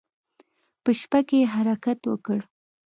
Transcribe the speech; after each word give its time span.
په 0.83 0.91
شپه 0.99 1.19
کې 1.27 1.37
يې 1.41 1.45
حرکت 1.53 1.99
وکړ. 2.05 2.39